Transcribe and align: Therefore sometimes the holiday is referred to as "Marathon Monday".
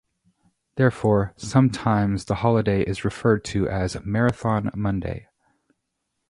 Therefore 0.77 1.31
sometimes 1.37 2.25
the 2.25 2.33
holiday 2.33 2.81
is 2.81 3.05
referred 3.05 3.43
to 3.45 3.69
as 3.69 4.03
"Marathon 4.03 4.71
Monday". 4.73 5.27